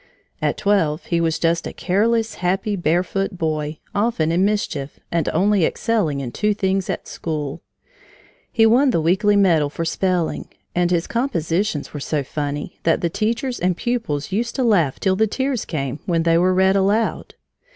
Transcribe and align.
At 0.41 0.57
twelve 0.57 1.05
he 1.05 1.21
was 1.21 1.37
just 1.37 1.67
a 1.67 1.73
careless, 1.73 2.33
happy, 2.41 2.75
barefoot 2.75 3.37
boy, 3.37 3.77
often 3.93 4.31
in 4.31 4.43
mischief, 4.43 4.99
and 5.11 5.29
only 5.29 5.63
excelling 5.63 6.21
in 6.21 6.31
two 6.31 6.55
things 6.55 6.89
at 6.89 7.07
school. 7.07 7.61
He 8.51 8.65
won 8.65 8.89
the 8.89 8.99
weekly 8.99 9.35
medal 9.35 9.69
for 9.69 9.85
spelling, 9.85 10.47
and 10.73 10.89
his 10.89 11.05
compositions 11.05 11.93
were 11.93 11.99
so 11.99 12.23
funny 12.23 12.79
that 12.81 13.01
the 13.01 13.11
teachers 13.11 13.59
and 13.59 13.77
pupils 13.77 14.31
used 14.31 14.55
to 14.55 14.63
laugh 14.63 14.99
till 14.99 15.15
the 15.15 15.27
tears 15.27 15.65
came, 15.65 15.99
when 16.07 16.23
they 16.23 16.35
were 16.39 16.55
read 16.55 16.75
aloud. 16.75 17.35